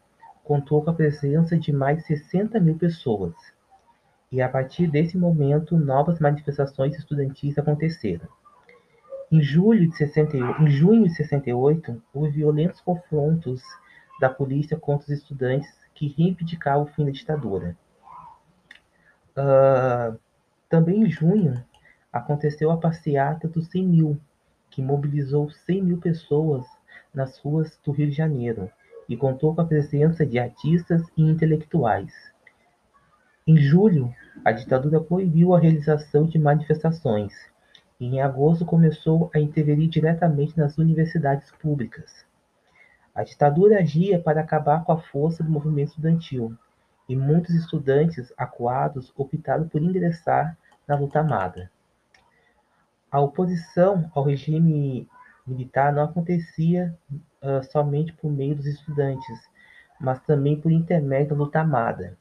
contou 0.44 0.84
com 0.84 0.90
a 0.90 0.94
presença 0.94 1.58
de 1.58 1.72
mais 1.72 1.98
de 1.98 2.04
60 2.04 2.60
mil 2.60 2.78
pessoas, 2.78 3.34
e 4.30 4.42
a 4.42 4.49
partir 4.49 4.87
desse 4.88 5.16
momento 5.16 5.76
novas 5.76 6.18
manifestações 6.18 6.97
estudantis 6.97 7.56
aconteceram. 7.59 8.28
Em, 9.30 9.42
julho 9.42 9.88
de 9.88 9.97
68, 9.97 10.62
em 10.62 10.71
junho 10.71 11.04
de 11.04 11.14
68, 11.14 12.02
houve 12.14 12.30
violentos 12.30 12.80
confrontos 12.80 13.62
da 14.21 14.28
polícia 14.28 14.76
contra 14.76 15.04
os 15.04 15.11
estudantes 15.11 15.68
que 15.95 16.09
reivindicavam 16.09 16.85
o 16.85 16.87
fim 16.87 17.04
da 17.04 17.11
ditadura. 17.11 17.76
Uh, 19.37 20.18
também 20.68 21.02
em 21.02 21.11
junho, 21.11 21.62
aconteceu 22.12 22.71
a 22.71 22.76
passeata 22.76 23.49
dos 23.49 23.68
100 23.68 23.87
mil, 23.87 24.21
que 24.71 24.83
mobilizou 24.83 25.50
100 25.50 25.83
mil 25.83 25.99
pessoas 25.99 26.64
nas 27.12 27.38
ruas 27.38 27.78
do 27.85 27.92
Rio 27.92 28.09
de 28.09 28.16
Janeiro 28.16 28.71
e 29.09 29.16
contou 29.16 29.54
com 29.54 29.61
a 29.61 29.66
presença 29.66 30.25
de 30.26 30.38
artistas 30.38 31.02
e 31.16 31.23
intelectuais. 31.23 32.12
Em 33.48 33.56
julho, 33.56 34.12
a 34.44 34.50
ditadura 34.50 35.00
proibiu 35.00 35.54
a 35.54 35.60
realização 35.60 36.26
de 36.26 36.36
manifestações 36.36 37.32
e 38.00 38.06
em 38.06 38.20
agosto 38.20 38.66
começou 38.66 39.30
a 39.32 39.38
interferir 39.38 39.86
diretamente 39.86 40.58
nas 40.58 40.76
universidades 40.78 41.52
públicas. 41.52 42.26
A 43.14 43.22
ditadura 43.22 43.78
agia 43.78 44.18
para 44.18 44.40
acabar 44.40 44.84
com 44.84 44.90
a 44.90 44.98
força 44.98 45.44
do 45.44 45.50
movimento 45.50 45.90
estudantil, 45.90 46.56
e 47.08 47.14
muitos 47.14 47.54
estudantes 47.54 48.32
acuados 48.36 49.12
optaram 49.16 49.68
por 49.68 49.80
ingressar 49.80 50.58
na 50.86 50.96
luta 50.96 51.20
armada. 51.20 51.70
A 53.08 53.20
oposição 53.20 54.10
ao 54.12 54.24
regime 54.24 55.08
militar 55.46 55.92
não 55.92 56.02
acontecia 56.02 56.98
uh, 57.40 57.62
somente 57.70 58.12
por 58.12 58.28
meio 58.28 58.56
dos 58.56 58.66
estudantes, 58.66 59.38
mas 60.00 60.20
também 60.22 60.60
por 60.60 60.72
intermédio 60.72 61.28
da 61.28 61.36
luta 61.36 61.60
armada. 61.60 62.18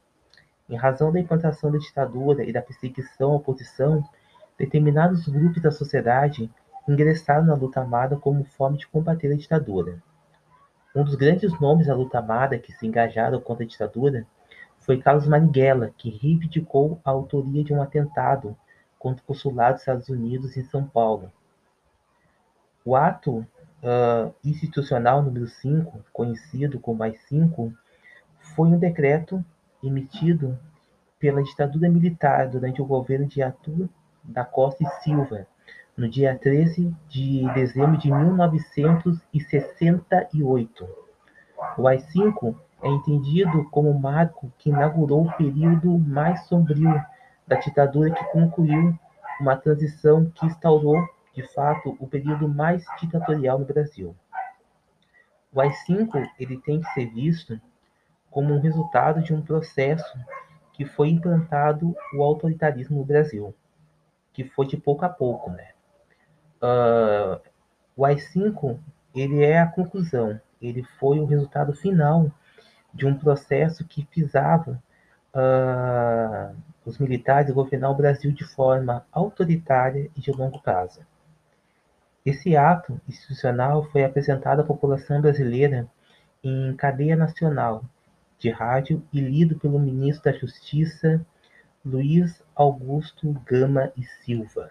Em 0.68 0.76
razão 0.76 1.12
da 1.12 1.20
implantação 1.20 1.70
da 1.70 1.78
ditadura 1.78 2.44
e 2.44 2.52
da 2.52 2.60
perseguição 2.60 3.32
à 3.32 3.36
oposição, 3.36 4.02
determinados 4.58 5.28
grupos 5.28 5.62
da 5.62 5.70
sociedade 5.70 6.50
ingressaram 6.88 7.46
na 7.46 7.54
luta 7.54 7.80
armada 7.80 8.16
como 8.16 8.44
forma 8.44 8.76
de 8.76 8.86
combater 8.86 9.32
a 9.32 9.36
ditadura. 9.36 10.02
Um 10.94 11.04
dos 11.04 11.14
grandes 11.14 11.58
nomes 11.60 11.86
da 11.86 11.94
luta 11.94 12.18
armada 12.18 12.58
que 12.58 12.72
se 12.72 12.86
engajaram 12.86 13.40
contra 13.40 13.64
a 13.64 13.68
ditadura 13.68 14.26
foi 14.80 14.98
Carlos 14.98 15.26
Marighella, 15.26 15.92
que 15.96 16.10
reivindicou 16.10 17.00
a 17.04 17.10
autoria 17.10 17.62
de 17.62 17.72
um 17.72 17.82
atentado 17.82 18.56
contra 18.98 19.22
o 19.22 19.26
consulado 19.26 19.74
dos 19.74 19.82
Estados 19.82 20.08
Unidos 20.08 20.56
em 20.56 20.64
São 20.64 20.84
Paulo. 20.84 21.30
O 22.84 22.96
ato 22.96 23.38
uh, 23.38 24.34
institucional 24.44 25.22
número 25.22 25.46
5, 25.46 26.04
conhecido 26.12 26.78
como 26.78 26.98
mais 26.98 27.20
5, 27.28 27.72
foi 28.54 28.68
um 28.68 28.78
decreto 28.78 29.44
emitido 29.86 30.58
pela 31.18 31.42
ditadura 31.42 31.88
militar 31.88 32.48
durante 32.48 32.82
o 32.82 32.86
governo 32.86 33.26
de 33.26 33.42
Arthur 33.42 33.88
da 34.22 34.44
Costa 34.44 34.84
e 34.84 34.86
Silva, 35.02 35.46
no 35.96 36.06
dia 36.08 36.36
13 36.36 36.94
de 37.08 37.50
dezembro 37.54 37.96
de 37.96 38.10
1968. 38.10 40.86
O 41.78 41.88
AI-5 41.88 42.54
é 42.82 42.88
entendido 42.88 43.64
como 43.70 43.90
o 43.90 43.98
marco 43.98 44.52
que 44.58 44.68
inaugurou 44.68 45.26
o 45.26 45.32
período 45.36 45.98
mais 45.98 46.44
sombrio 46.46 47.02
da 47.46 47.56
ditadura 47.56 48.10
que 48.10 48.24
concluiu 48.24 48.94
uma 49.40 49.56
transição 49.56 50.30
que 50.34 50.44
instaurou, 50.44 51.02
de 51.34 51.42
fato, 51.54 51.96
o 51.98 52.06
período 52.06 52.46
mais 52.48 52.84
ditatorial 53.00 53.58
no 53.58 53.64
Brasil. 53.64 54.14
O 55.52 55.60
AI-5 55.60 56.28
ele 56.38 56.58
tem 56.58 56.80
que 56.80 56.92
ser 56.92 57.06
visto 57.06 57.58
como 58.36 58.58
resultado 58.58 59.22
de 59.22 59.32
um 59.32 59.40
processo 59.40 60.14
que 60.74 60.84
foi 60.84 61.08
implantado 61.08 61.96
o 62.12 62.22
autoritarismo 62.22 62.98
no 62.98 63.02
Brasil, 63.02 63.54
que 64.34 64.44
foi 64.44 64.66
de 64.66 64.76
pouco 64.76 65.06
a 65.06 65.08
pouco, 65.08 65.50
né? 65.50 65.70
Uh, 66.60 67.40
o 67.96 68.04
AI-5 68.04 68.78
ele 69.14 69.42
é 69.42 69.58
a 69.58 69.66
conclusão, 69.66 70.38
ele 70.60 70.82
foi 71.00 71.18
o 71.18 71.24
resultado 71.24 71.72
final 71.72 72.30
de 72.92 73.06
um 73.06 73.16
processo 73.16 73.86
que 73.86 74.06
visava 74.14 74.82
uh, 75.34 76.54
os 76.84 76.98
militares 76.98 77.54
governar 77.54 77.90
o 77.90 77.96
Brasil 77.96 78.30
de 78.32 78.44
forma 78.44 79.06
autoritária 79.10 80.10
e 80.14 80.20
de 80.20 80.30
longo 80.30 80.60
prazo. 80.60 81.00
Esse 82.22 82.54
ato 82.54 83.00
institucional 83.08 83.84
foi 83.84 84.04
apresentado 84.04 84.60
à 84.60 84.64
população 84.64 85.22
brasileira 85.22 85.88
em 86.44 86.76
cadeia 86.76 87.16
nacional 87.16 87.82
de 88.38 88.50
rádio 88.50 89.02
e 89.12 89.20
lido 89.20 89.58
pelo 89.58 89.78
ministro 89.78 90.30
da 90.30 90.38
Justiça 90.38 91.24
Luiz 91.84 92.42
Augusto 92.54 93.32
Gama 93.44 93.92
e 93.96 94.02
Silva. 94.04 94.70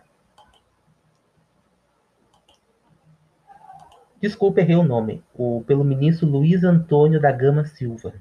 Desculpe, 4.19 4.61
errei 4.61 4.75
o 4.75 4.83
nome. 4.83 5.23
O, 5.33 5.63
pelo 5.65 5.83
ministro 5.83 6.27
Luiz 6.27 6.63
Antônio 6.63 7.21
da 7.21 7.31
Gama 7.31 7.65
Silva. 7.65 8.13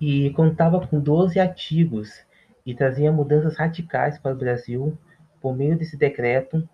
E 0.00 0.30
contava 0.30 0.86
com 0.86 1.00
12 1.00 1.40
artigos 1.40 2.24
e 2.64 2.74
trazia 2.74 3.12
mudanças 3.12 3.56
radicais 3.56 4.18
para 4.18 4.32
o 4.32 4.38
Brasil. 4.38 4.96
Por 5.40 5.56
meio 5.56 5.76
desse 5.78 5.96
decreto, 5.96 6.68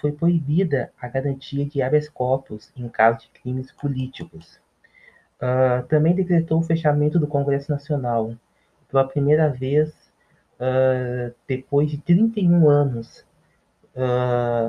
foi 0.00 0.12
proibida 0.12 0.92
a 1.00 1.08
garantia 1.08 1.64
de 1.64 1.80
habeas 1.80 2.08
corpus 2.08 2.72
em 2.76 2.88
caso 2.88 3.20
de 3.20 3.28
crimes 3.40 3.70
políticos. 3.72 4.60
Também 5.88 6.14
decretou 6.14 6.58
o 6.58 6.64
fechamento 6.64 7.18
do 7.18 7.26
Congresso 7.26 7.70
Nacional, 7.70 8.34
pela 8.90 9.06
primeira 9.06 9.48
vez 9.48 9.94
depois 11.46 11.90
de 11.90 11.98
31 11.98 12.68
anos, 12.68 13.24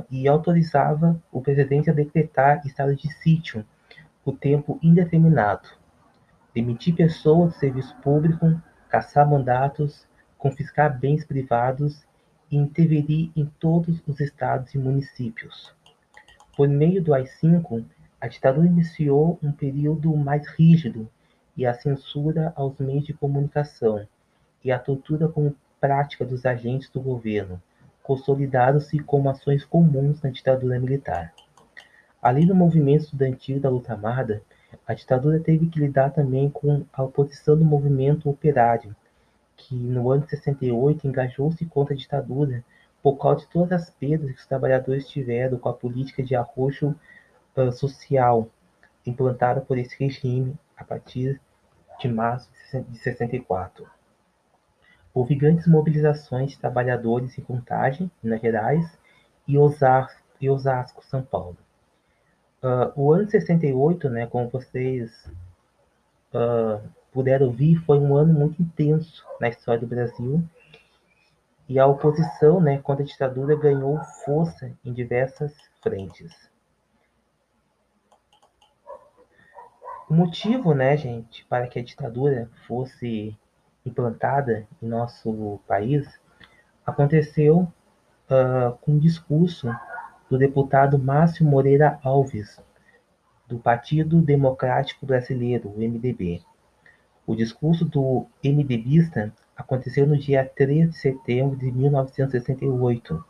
e 0.09 0.27
autorizava 0.27 1.21
o 1.31 1.41
presidente 1.41 1.89
a 1.89 1.93
decretar 1.93 2.65
estado 2.65 2.95
de 2.95 3.11
sítio 3.11 3.65
por 4.23 4.37
tempo 4.37 4.79
indeterminado 4.83 5.80
demitir 6.53 6.95
pessoas 6.95 7.53
do 7.53 7.59
serviço 7.59 7.95
público, 7.97 8.61
caçar 8.89 9.29
mandatos, 9.29 10.05
confiscar 10.37 10.97
bens 10.99 11.23
privados 11.23 12.03
e 12.49 12.57
intervir 12.57 13.31
em 13.35 13.45
todos 13.59 14.01
os 14.07 14.19
estados 14.19 14.73
e 14.73 14.77
municípios. 14.77 15.73
Por 16.55 16.67
meio 16.67 17.01
do 17.01 17.13
AI-5, 17.13 17.85
a 18.19 18.27
ditadura 18.27 18.67
iniciou 18.67 19.39
um 19.41 19.51
período 19.51 20.15
mais 20.15 20.47
rígido 20.47 21.09
e 21.55 21.65
a 21.65 21.73
censura 21.73 22.53
aos 22.55 22.77
meios 22.79 23.05
de 23.05 23.13
comunicação 23.13 24.05
e 24.63 24.71
a 24.71 24.77
tortura 24.77 25.27
como 25.27 25.55
prática 25.79 26.23
dos 26.23 26.45
agentes 26.45 26.89
do 26.89 27.01
governo, 27.01 27.61
consolidaram-se 28.03 28.99
como 28.99 29.29
ações 29.29 29.65
comuns 29.65 30.21
na 30.21 30.29
ditadura 30.29 30.79
militar. 30.79 31.33
Além 32.21 32.45
do 32.45 32.53
movimento 32.53 33.05
estudantil 33.05 33.59
da 33.59 33.69
luta 33.69 33.93
armada, 33.93 34.43
a 34.85 34.93
ditadura 34.93 35.39
teve 35.39 35.67
que 35.67 35.79
lidar 35.79 36.11
também 36.11 36.49
com 36.49 36.85
a 36.93 37.03
oposição 37.03 37.57
do 37.57 37.65
movimento 37.65 38.29
operário, 38.29 38.95
que 39.55 39.75
no 39.75 40.09
ano 40.09 40.23
de 40.23 40.29
68 40.29 41.07
engajou-se 41.07 41.65
contra 41.65 41.93
a 41.93 41.97
ditadura 41.97 42.63
por 43.01 43.17
causa 43.17 43.41
de 43.41 43.47
todas 43.47 43.83
as 43.83 43.89
perdas 43.89 44.31
que 44.31 44.39
os 44.39 44.45
trabalhadores 44.45 45.07
tiveram 45.07 45.57
com 45.57 45.69
a 45.69 45.73
política 45.73 46.23
de 46.23 46.35
arroxo 46.35 46.95
uh, 47.55 47.71
social 47.71 48.47
implantada 49.05 49.61
por 49.61 49.77
esse 49.77 49.95
regime 49.97 50.55
a 50.77 50.83
partir 50.83 51.39
de 51.99 52.07
março 52.07 52.49
de 52.89 52.97
64. 52.97 53.87
Houve 55.13 55.35
grandes 55.35 55.67
mobilizações 55.67 56.51
de 56.51 56.59
trabalhadores 56.59 57.37
em 57.37 57.41
Contagem, 57.41 58.09
Minas 58.23 58.41
Gerais, 58.41 58.97
e 59.47 59.57
Osasco, 59.57 60.21
e 60.39 60.49
Osasco 60.49 61.03
São 61.05 61.21
Paulo. 61.21 61.57
Uh, 62.63 62.91
o 62.95 63.11
ano 63.11 63.29
68, 63.29 64.07
né, 64.09 64.27
como 64.27 64.47
vocês 64.49 65.11
uh, 66.33 66.79
puderam 67.11 67.51
ver, 67.51 67.75
foi 67.85 67.97
um 67.97 68.15
ano 68.15 68.33
muito 68.33 68.61
intenso 68.61 69.25
na 69.39 69.49
história 69.49 69.79
do 69.79 69.87
Brasil 69.87 70.43
e 71.67 71.79
a 71.79 71.87
oposição 71.87 72.61
né, 72.61 72.77
contra 72.77 73.03
a 73.03 73.07
ditadura 73.07 73.55
ganhou 73.55 73.97
força 74.25 74.71
em 74.85 74.93
diversas 74.93 75.53
frentes. 75.81 76.31
O 80.09 80.13
motivo, 80.13 80.73
né, 80.73 80.97
gente, 80.97 81.45
para 81.45 81.67
que 81.67 81.79
a 81.79 81.83
ditadura 81.83 82.49
fosse 82.67 83.35
implantada 83.85 84.67
em 84.83 84.85
nosso 84.85 85.59
país 85.65 86.07
aconteceu 86.85 87.61
uh, 88.29 88.77
com 88.81 88.91
um 88.91 88.99
discurso 88.99 89.73
do 90.31 90.37
deputado 90.37 90.97
Márcio 90.97 91.45
Moreira 91.45 91.99
Alves, 92.01 92.57
do 93.45 93.59
Partido 93.59 94.21
Democrático 94.21 95.05
Brasileiro, 95.05 95.73
MDB. 95.75 96.41
O 97.27 97.35
discurso 97.35 97.83
do 97.83 98.25
MDBista 98.41 99.33
aconteceu 99.57 100.07
no 100.07 100.17
dia 100.17 100.45
3 100.45 100.91
de 100.91 100.95
setembro 100.95 101.57
de 101.57 101.69
1968, 101.69 103.21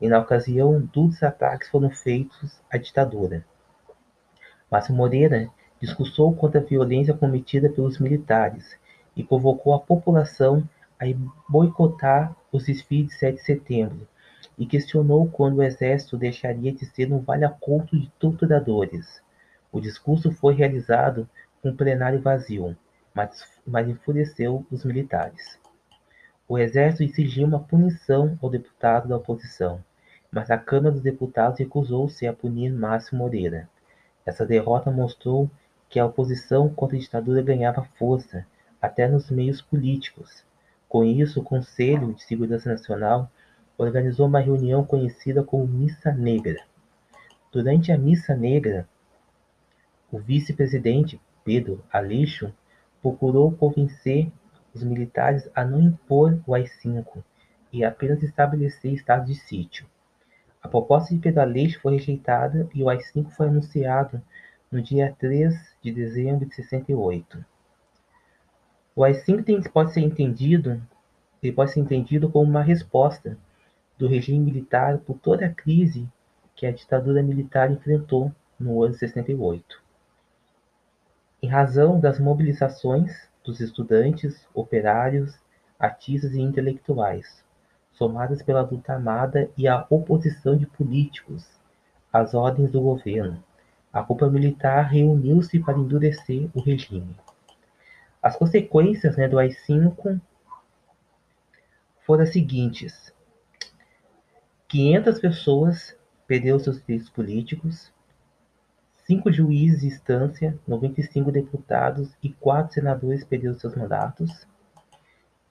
e 0.00 0.08
na 0.08 0.18
ocasião 0.18 0.80
dos 0.80 1.22
ataques 1.22 1.68
foram 1.68 1.90
feitos 1.90 2.60
à 2.68 2.76
ditadura. 2.76 3.46
Márcio 4.68 4.96
Moreira 4.96 5.48
discursou 5.80 6.34
contra 6.34 6.60
a 6.60 6.64
violência 6.64 7.14
cometida 7.14 7.68
pelos 7.70 8.00
militares 8.00 8.76
e 9.14 9.22
convocou 9.22 9.74
a 9.74 9.78
população 9.78 10.68
a 10.98 11.04
boicotar 11.48 12.34
os 12.50 12.64
desfiles 12.64 13.12
de 13.12 13.18
7 13.18 13.36
de 13.36 13.44
setembro, 13.44 14.08
e 14.58 14.66
questionou 14.66 15.28
quando 15.28 15.56
o 15.56 15.62
exército 15.62 16.16
deixaria 16.16 16.72
de 16.72 16.84
ser 16.86 17.12
um 17.12 17.18
vale-conto 17.18 17.98
de 17.98 18.08
torturadores. 18.18 19.22
O 19.70 19.80
discurso 19.80 20.30
foi 20.30 20.54
realizado 20.54 21.28
com 21.62 21.74
plenário 21.74 22.20
vazio, 22.20 22.76
mas, 23.14 23.44
mas 23.66 23.88
enfureceu 23.88 24.66
os 24.70 24.84
militares. 24.84 25.58
O 26.48 26.58
exército 26.58 27.04
exigiu 27.04 27.46
uma 27.46 27.60
punição 27.60 28.38
ao 28.42 28.50
deputado 28.50 29.08
da 29.08 29.16
oposição, 29.16 29.82
mas 30.30 30.50
a 30.50 30.58
Câmara 30.58 30.92
dos 30.92 31.02
Deputados 31.02 31.58
recusou-se 31.58 32.26
a 32.26 32.32
punir 32.32 32.72
Márcio 32.72 33.16
Moreira. 33.16 33.68
Essa 34.26 34.44
derrota 34.44 34.90
mostrou 34.90 35.50
que 35.88 35.98
a 35.98 36.06
oposição 36.06 36.68
contra 36.68 36.96
a 36.96 37.00
ditadura 37.00 37.42
ganhava 37.42 37.86
força, 37.96 38.46
até 38.80 39.06
nos 39.06 39.30
meios 39.30 39.60
políticos. 39.62 40.44
Com 40.88 41.04
isso, 41.04 41.40
o 41.40 41.44
Conselho 41.44 42.12
de 42.14 42.22
Segurança 42.22 42.68
Nacional 42.70 43.30
organizou 43.82 44.26
uma 44.26 44.40
reunião 44.40 44.84
conhecida 44.84 45.42
como 45.42 45.66
Missa 45.66 46.12
Negra. 46.12 46.64
Durante 47.50 47.90
a 47.92 47.98
Missa 47.98 48.34
Negra, 48.34 48.88
o 50.10 50.18
vice-presidente 50.18 51.20
Pedro 51.44 51.84
Aleixo 51.92 52.52
procurou 53.00 53.50
convencer 53.52 54.30
os 54.74 54.82
militares 54.82 55.50
a 55.54 55.64
não 55.64 55.80
impor 55.80 56.38
o 56.46 56.54
AI-5 56.54 57.22
e 57.72 57.84
apenas 57.84 58.22
estabelecer 58.22 58.92
estado 58.92 59.26
de 59.26 59.34
sítio. 59.34 59.86
A 60.62 60.68
proposta 60.68 61.14
de 61.14 61.20
Pedro 61.20 61.42
Aleixo 61.42 61.80
foi 61.80 61.94
rejeitada 61.94 62.68
e 62.74 62.82
o 62.82 62.88
AI-5 62.88 63.30
foi 63.30 63.48
anunciado 63.48 64.22
no 64.70 64.80
dia 64.80 65.14
3 65.18 65.54
de 65.82 65.90
dezembro 65.90 66.46
de 66.46 66.54
68. 66.54 67.44
O 68.94 69.04
AI-5 69.04 69.68
pode 69.70 69.92
ser 69.92 70.00
entendido, 70.00 70.80
ele 71.42 71.52
pode 71.52 71.72
ser 71.72 71.80
entendido 71.80 72.30
como 72.30 72.48
uma 72.48 72.62
resposta 72.62 73.36
do 74.02 74.08
regime 74.08 74.40
militar 74.40 74.98
por 74.98 75.16
toda 75.16 75.46
a 75.46 75.54
crise 75.54 76.08
que 76.56 76.66
a 76.66 76.72
ditadura 76.72 77.22
militar 77.22 77.70
enfrentou 77.70 78.32
no 78.58 78.82
ano 78.82 78.94
68. 78.94 79.80
Em 81.40 81.46
razão 81.46 82.00
das 82.00 82.18
mobilizações 82.18 83.28
dos 83.44 83.60
estudantes, 83.60 84.44
operários, 84.52 85.38
artistas 85.78 86.32
e 86.32 86.40
intelectuais, 86.40 87.44
somadas 87.92 88.42
pela 88.42 88.62
luta 88.62 88.92
armada 88.92 89.48
e 89.56 89.68
a 89.68 89.86
oposição 89.88 90.56
de 90.56 90.66
políticos 90.66 91.48
as 92.12 92.34
ordens 92.34 92.72
do 92.72 92.80
governo. 92.80 93.40
A 93.92 94.02
cúpula 94.02 94.32
militar 94.32 94.82
reuniu-se 94.82 95.60
para 95.60 95.78
endurecer 95.78 96.50
o 96.52 96.60
regime. 96.60 97.16
As 98.20 98.34
consequências 98.34 99.16
né, 99.16 99.28
do 99.28 99.38
AI-5 99.38 100.20
foram 102.04 102.24
as 102.24 102.32
seguintes. 102.32 103.12
500 104.72 105.20
pessoas 105.20 105.94
perderam 106.26 106.58
seus 106.58 106.80
direitos 106.80 107.10
políticos, 107.10 107.92
cinco 109.06 109.30
juízes 109.30 109.82
de 109.82 109.88
instância, 109.88 110.58
95 110.66 111.30
deputados 111.30 112.16
e 112.22 112.30
quatro 112.30 112.72
senadores 112.72 113.22
perderam 113.22 113.52
seus 113.52 113.76
mandatos. 113.76 114.46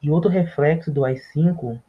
E 0.02 0.10
outro 0.10 0.28
reflexo 0.28 0.92
do 0.92 1.06
AI-5 1.06 1.80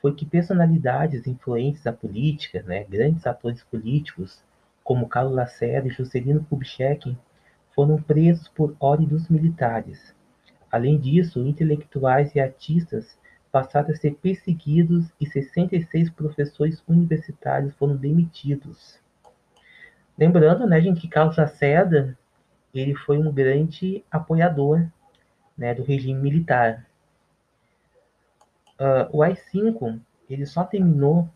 foi 0.00 0.12
que 0.12 0.26
personalidades 0.26 1.24
influentes 1.28 1.84
da 1.84 1.92
política, 1.92 2.64
né, 2.64 2.82
grandes 2.82 3.28
atores 3.28 3.62
políticos, 3.62 4.42
como 4.82 5.08
Carlos 5.08 5.36
Lacerda 5.36 5.86
e 5.86 5.92
Juscelino 5.92 6.44
Kubitschek, 6.50 7.16
foram 7.76 8.02
presos 8.02 8.48
por 8.48 8.74
ordem 8.80 9.06
dos 9.06 9.28
militares. 9.28 10.12
Além 10.68 10.98
disso, 10.98 11.46
intelectuais 11.46 12.34
e 12.34 12.40
artistas 12.40 13.16
passaram 13.52 13.90
a 13.90 13.94
ser 13.94 14.14
perseguidos 14.14 15.12
e 15.20 15.26
66 15.26 16.10
professores 16.10 16.82
universitários 16.88 17.74
foram 17.74 17.94
demitidos. 17.94 18.98
Lembrando, 20.18 20.66
né, 20.66 20.80
gente, 20.80 21.02
que 21.02 21.08
Carlos 21.08 21.36
Lacerda 21.36 22.18
ele 22.74 22.94
foi 22.94 23.18
um 23.18 23.30
grande 23.30 24.02
apoiador 24.10 24.86
né, 25.56 25.74
do 25.74 25.82
regime 25.82 26.20
militar. 26.20 26.86
Uh, 28.80 29.16
o 29.16 29.22
AI-5 29.22 30.00
ele 30.28 30.46
só 30.46 30.64
terminou 30.64 31.28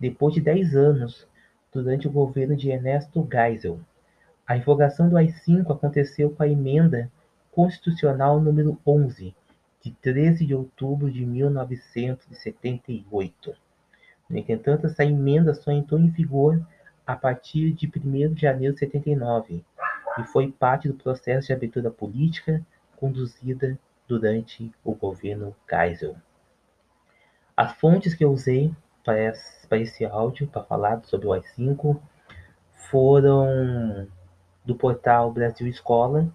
depois 0.00 0.34
de 0.34 0.40
10 0.40 0.74
anos, 0.74 1.28
durante 1.72 2.08
o 2.08 2.10
governo 2.10 2.56
de 2.56 2.70
Ernesto 2.70 3.26
Geisel. 3.30 3.78
A 4.44 4.54
revogação 4.54 5.08
do 5.08 5.16
AI-5 5.16 5.70
aconteceu 5.70 6.30
com 6.30 6.42
a 6.42 6.48
emenda 6.48 7.10
constitucional 7.52 8.40
número 8.40 8.78
11, 8.86 9.34
de 9.82 9.90
13 9.90 10.46
de 10.46 10.54
outubro 10.54 11.10
de 11.10 11.26
1978. 11.26 13.52
No 14.30 14.38
entanto, 14.38 14.86
essa 14.86 15.04
emenda 15.04 15.52
só 15.54 15.72
entrou 15.72 16.00
em 16.00 16.08
vigor 16.08 16.64
a 17.06 17.14
partir 17.16 17.72
de 17.72 17.86
1 17.86 18.34
de 18.34 18.42
janeiro 18.42 18.74
de 18.74 18.80
79 18.80 19.64
e 20.18 20.24
foi 20.24 20.52
parte 20.52 20.88
do 20.88 20.94
processo 20.94 21.46
de 21.48 21.52
abertura 21.52 21.90
política 21.90 22.64
conduzida 22.96 23.78
durante 24.06 24.72
o 24.84 24.94
governo 24.94 25.56
Geisel. 25.68 26.14
As 27.56 27.72
fontes 27.72 28.14
que 28.14 28.24
eu 28.24 28.32
usei 28.32 28.72
para 29.04 29.78
esse 29.78 30.04
áudio, 30.04 30.46
para 30.46 30.62
falar 30.62 31.02
sobre 31.04 31.26
o 31.26 31.32
AI-5, 31.32 31.98
foram 32.72 34.06
do 34.64 34.76
portal 34.76 35.32
Brasil 35.32 35.66
Escola. 35.66 36.32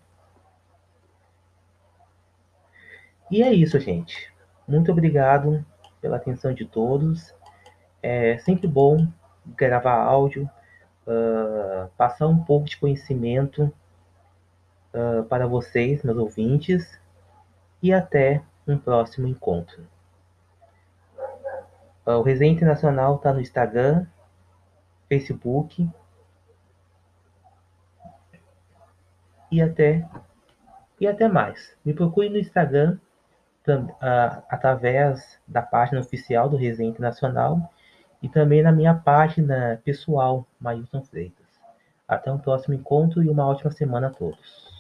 E 3.30 3.44
é 3.44 3.54
isso, 3.54 3.80
gente. 3.80 4.32
Muito 4.68 4.92
obrigado 4.92 5.66
pela 6.02 6.18
atenção 6.18 6.54
de 6.54 6.66
todos. 6.66 7.34
É 8.02 8.38
sempre 8.38 8.68
bom 8.68 9.08
gravar 9.46 9.96
áudio, 9.96 10.50
uh, 11.06 11.90
passar 11.98 12.28
um 12.28 12.44
pouco 12.44 12.68
de 12.68 12.78
conhecimento 12.78 13.74
uh, 14.94 15.24
para 15.26 15.48
vocês, 15.48 16.04
meus 16.04 16.18
ouvintes, 16.18 17.00
e 17.82 17.94
até 17.94 18.42
um 18.68 18.78
próximo 18.78 19.28
encontro. 19.28 19.86
O 22.06 22.22
Resenha 22.22 22.54
Internacional 22.54 23.18
está 23.18 23.34
no 23.34 23.42
Instagram, 23.42 24.06
Facebook. 25.10 25.90
E 29.52 29.62
até, 29.62 30.08
e 31.02 31.08
até 31.08 31.28
mais. 31.28 31.76
Me 31.84 31.94
procure 31.94 32.30
no 32.30 32.38
Instagram 32.38 32.98
através 34.50 35.40
da 35.48 35.62
página 35.62 36.00
oficial 36.02 36.50
do 36.50 36.58
Resenha 36.58 36.90
Internacional 36.90 37.72
e 38.22 38.30
também 38.30 38.62
na 38.62 38.72
minha 38.72 38.94
página 38.94 39.82
pessoal, 39.84 40.46
Mailson 40.60 41.02
Freitas. 41.04 41.46
Até 42.08 42.32
um 42.32 42.38
próximo 42.38 42.74
encontro 42.74 43.24
e 43.24 43.30
uma 43.30 43.46
ótima 43.46 43.72
semana 43.72 44.08
a 44.08 44.12
todos. 44.12 44.77